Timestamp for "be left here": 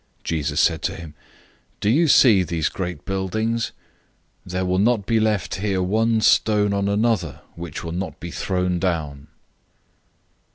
5.05-5.83